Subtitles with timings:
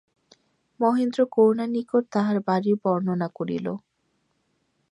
[0.79, 3.67] মহেন্দ্র করুণার নিকট তাহার বাড়ির বর্ণনা করিল।